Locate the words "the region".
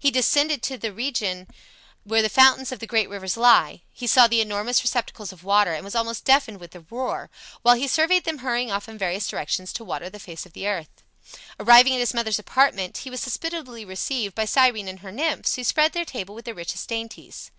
0.78-1.46